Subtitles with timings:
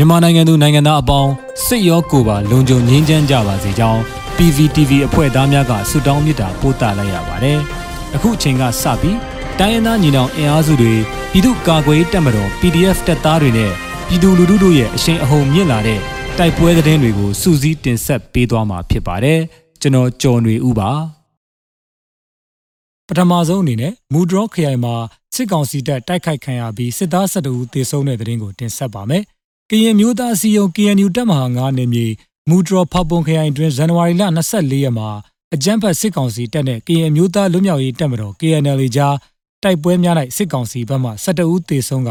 [0.00, 1.32] မြန်မာနိုင်ငံသူနိုင်ငံသားအပေါင်း
[1.66, 4.00] စိတ်ရောကိုယ်ပါလုံခြုံငြိမ်းချမ်းကြပါစေကြောင်း
[4.36, 7.58] PVTV အဖွဲ့သားများကဆုတောင်းမေတ္တာပို့သလိုက်ရပါတယ်။
[8.14, 9.18] အခုအချိန်ကစပြီး
[9.58, 10.94] တိုင်းရင်းသားညီနောင်အင်အားစုတွေ
[11.30, 13.72] ပြည်သူ့ကာကွယ်ရေးတပ်မတော် PDF တပ်သားတွေနဲ့
[14.08, 16.00] ပြည်သူလူထုတို့ရဲ့အရှိန်အဟုန်မြင့်လာတဲ့
[16.38, 19.40] တိုက်ပွဲသတင်းတွေကိုစူးစီးတင်ဆက်ပေးသွားမှာဖြစ်ပါတယ်။
[19.80, 20.90] ကျွန်တော်ကျော်နေဦးပါ
[23.08, 24.94] ပထမဆုံးအနေနဲ့မူဒရော့ခရိုင်မှာ
[25.34, 29.24] စစ်ကောင်စီတပ်တိုက်ခိုက်ခံရပြီးစစ်သား12ဦးသေဆုံးတဲ့သတင်းကိုတင်ဆက်ပါမယ်။
[29.70, 32.06] ကရင်မျိုးသားအစည်းအရုံး KNU တပ်မဟာ9နယ်မြေ
[32.48, 35.08] မူဒရော့ဖောက်ပုံခရိုင်တွင်ဇန်နဝါရီလ24ရက်မှာ
[35.54, 39.16] အကြမ်းဖက်စစ်ကောင်စီတပ်နဲ့ကရင်မျိုးသားလွတ်မြောက်ရေးတပ်မတော် KNL ကြား
[39.62, 42.10] တိုက်ပွဲများ၌စစ်ကောင်စီဘက်မှ12ဦးသေဆုံးက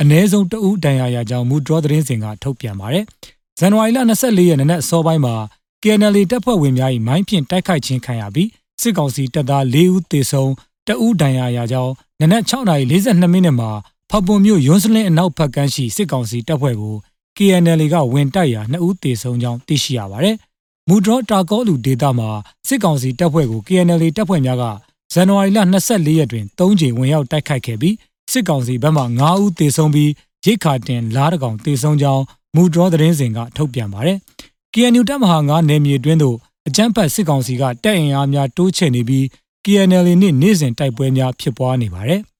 [0.00, 3.04] အနည်းဆုံး2ဦးဒဏ်ရာရကြောင်းမူဒရော့သတင်းစင်ကထုတ်ပြန်ပါတယ်။
[3.58, 5.34] ဇန်နဝါရီလ24ရက်နေ့နက်အစောပိုင်းမှာ
[5.82, 8.48] KNL တပ်ဖွဲ့ဝင်များ၏မိုင်းဖြင့်တိုက်ခိုက်ခြင်းခံရပြီး
[8.82, 10.52] စစ်ကောင်စီတပ်သား၄ဦးသေဆုံး
[10.86, 13.70] တအူးဒဏ်ရာရကြောင်းနနက်6:42မိနစ်မှာ
[14.10, 16.96] ဖပွန်မြို့ရွန်းစလင်းအနောက်ဘက်ကမ်းရှိစစ်ကောင်စီတပ်ဖွဲ့ကို
[17.36, 20.36] KNL ကဝင်တိုက်ရာ2ဦးသေဆုံးကြောင်းသိရှိရပါတယ်။
[20.88, 22.28] မူဒရော့တာကောလူဒေတာမှာ
[22.68, 24.64] စစ်ကောင်စီတပ်ဖွဲ့ကို KNL တပ်ဖွဲ့များက
[25.12, 27.94] ဇန်နဝါရီလ24ရက်တွင်3ကြိမ်ဝင်ရောက်တိုက်ခိုက်ခဲ့ပြီး
[28.32, 30.10] စစ်ကောင်စီဘက်မှ9ဦးသေဆုံးပြီး
[30.44, 32.22] ရိတ်ခါတင်လားတကောင်သေဆုံးကြောင်း
[32.54, 34.18] မူဒရော့သတင်းစင်ကထုတ်ပြန်ပါတယ်။
[34.74, 36.36] KNU တပ်မဟာ9နယ်မြေတွင်းသို့
[36.68, 39.24] အကြမ်းဖက်စစ်ကောင်စီကတပ်အင်အားများတိုးချဲ့နေပြီး
[39.64, 42.20] KNL နှင့်နေ့စဉ်တိုက်ပွဲများဖြစ်ပွားနေပါတယ်။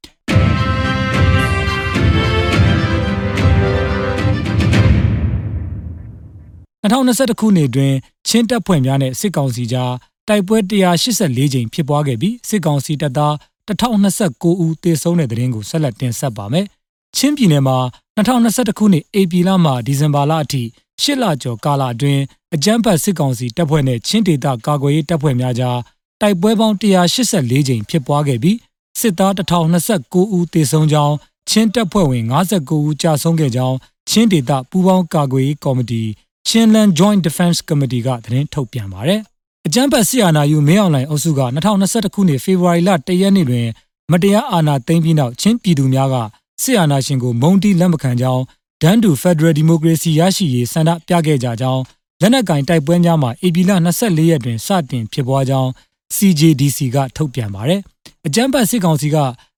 [6.87, 7.95] 2021ခုနှစ်တွင်
[8.27, 9.93] ချင်းတပ်ဖွဲ့များနဲ့စစ်ကောင်စီကြား
[10.29, 13.35] တိုက်ပွဲ184ကြိမ်ဖြစ်ပွားခဲ့ပြီးစစ်ကောင်စီတပ်သား
[13.69, 16.67] 1029ဦးသေဆုံးတဲ့တဲ့ရင်ကိုဆက်လက်တင်ဆက်ပါမယ်။
[17.17, 17.79] ချင်းပြည်နယ်မှာ
[18.17, 20.63] 2021ခုနှစ်ဧပြီလမှဒီဇင်ဘာလအထိ
[21.03, 22.23] ရှစ်လကျော်ကာလအတွင်း
[22.55, 25.79] အကြမ်းဖက်စစ်ကောင်စီတပ်ဖွဲ့နဲ့ချင်းဒေသကာကွယ်ရေးတပ်ဖွဲ့များကြား
[26.21, 28.57] တိုက်ပွဲပေါင်း184ကြိမ်ဖြစ်ပွားခဲ့ပြီး
[29.01, 31.15] စစ်သား1029ဦးသေဆုံးကြောင်း
[31.51, 33.77] ချင်းတပ်ဖွဲ့ဝင်59ဦးကြာဆုံးခဲ့ကြောင်း
[34.11, 36.03] ချင်းဒေသပူးပေါင်းကာကွယ်ရေးကော်မတီ
[36.49, 39.21] Chinland Joint Defense Committee ကသတင်းထုတ်ပြန်ပါတယ်။
[39.67, 43.67] အကြမ်းဖက်ဆီအာဏာယူမင်းအောင်လှိုင်အုပ်စုက2021ခုနှစ်ဖေဖော်ဝါရီလ1ရက်နေ့တွင်
[44.13, 46.17] မတရားအာဏာသိမ်းပြီးနောက်ချင်းပြည်သူများက
[46.63, 48.43] ဆီအာဏာရှင်ကိုမုံတီးလက်မခံကြောင်း
[48.83, 51.83] ဒန်းတူဖက်ဒရယ်ဒီမိုကရေစီရရှိရေးဆန္ဒပြခဲ့ကြကြောင်း
[52.21, 53.71] လက်နက်ကင်တိုက်ပွဲများမှာဧပြီလ
[54.01, 55.71] 24ရက်တွင်စတင်ဖြစ်ပွားကြောင်း
[56.17, 57.81] CJDC ကထုတ်ပြန်ပါတယ်။
[58.27, 59.17] အကြမ်းဖက်စစ်ကောင်စီက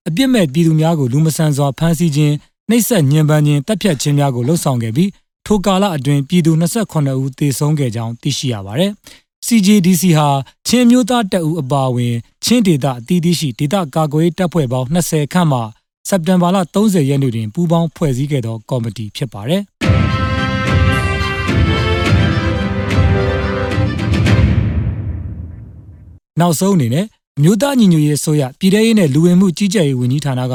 [0.09, 2.35] အပြစ်မဲ့ပြည်သူများကိုလူမဆန်စွာဖမ်းဆီးခြင်း
[2.69, 5.09] နှိပ်စက်ညှဉ်းပန်းခြင်းတပ်ဖြတ်ခြင်းများကိုလှုံ့ဆော်ခဲ့ပြီး
[5.51, 8.91] ထိုကာလအတွင်းပြည်သူ28ဦးသေဆုံးခဲ့ကြောင်းသိရှိရပါတယ်။
[9.47, 10.29] CJDC ဟာ
[10.67, 12.15] ချင်းမျိုးသားတပ်ဦးအပါအဝင်
[12.45, 15.61] ချင်းဒေသအသီးသီးရှိဒေသကာကွယ်ရေးတပ်ဖွဲ့ပေါင်း20ခန့်မှ
[16.09, 19.63] စက်တင်ဘာလ30ရက်နေ့တွင်ပူးပေါင်းဖွဲ့စည်းခဲ့သောကော်မတီဖြစ်ပါတယ်။
[26.41, 27.07] နောက်ဆုံးအနေနဲ့
[27.39, 30.55] အမျိုးသားညီညွတ်ရေးဆိုရပြည်ထရေးနဲ့လူဝင်မှုကြီးကြပ်ရေးဝန်ကြီးဌာနက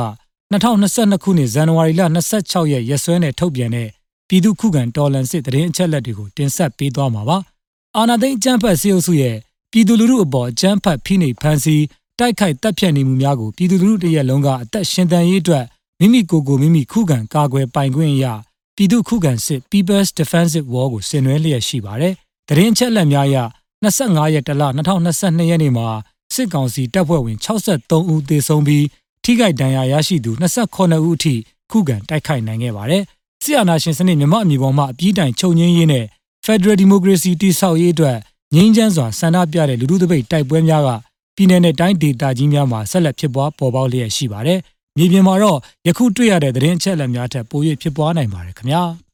[0.54, 2.02] 2022ခုနှစ်ဇန်နဝါရီလ
[2.38, 3.90] 26ရက်ရက်စွဲနဲ့ထုတ်ပြန်တဲ့
[4.34, 7.38] ပြည်သူ့ခုခံတော်လှန်စစ်တရင်အချက်လက်တွေကိုတင်ဆက်ပေးသွားမှာပါ။
[7.98, 9.36] အာဏာသိမ်းအကြမ်းဖက်စစ်အုပ်စုရဲ့
[9.72, 11.84] ပြည်သူလူထုအပေါ်အကြမ်းဖက်ဖိနှိပ်ဖန်ဆီး
[12.20, 15.66] တိုက်ခိုက်တပ်ဖြတ်နေမှုများကိုပြည်သူလူထုတရက်လုံးကအသက်ရှင်သန်ရေးအတွက်
[16.00, 18.34] မိမိကိုယ်ကိုမိမိခုခံကာကွယ်ပိုင်ခွင့်အရာ
[18.76, 22.14] ပြည်သူ့ခုခံစစ် People's Defensive War ကိုဆင်နွှဲလျက်ရှိပါတယ်။
[22.50, 23.38] တရင်ချက်လက်များအရ
[23.84, 24.64] 25ရက်တလ
[25.08, 25.88] 2022ရက်နေ့မှာ
[26.34, 28.86] စစ်ကောင်စီတပ်ဖွဲ့ဝင်63ဦးသေဆုံးပြီး
[29.24, 31.36] ထိခိုက်ဒဏ်ရာရရှိသူ28ဦးအထိ
[31.72, 33.04] ခုခံတိုက်ခိုက်နိုင်ခဲ့ပါတယ်။
[33.44, 36.06] စစ်အာဏာရှင်စနစ်မြမအမျိုးပေါ်မှအပြည့်တိုင်ချုပ်ငင်းရေးနဲ့
[36.46, 38.18] Federal Democracy တည်ဆောက်ရေးအတွက်
[38.56, 40.90] ငြိမ်းချမ်းစွာဆန္ဒပြတဲ့လူထုတပိတ်တိုက်ပွဲများက
[41.36, 44.60] ပြည်내နဲ့တိုင်းဒေသကြီးများမှာဆက်လက်ဖြစ်ပွားပေါ်ပေါက်လျက်ရှိပါတယ်။
[44.98, 48.84] မြေပြင်မှာတော့ယခုတွေ့ရတဲ့သတင်းအချက်အလက်များထက်ပို၍ဖြစ်ပွားနိုင်ပါတယ်ခင်ဗျာ။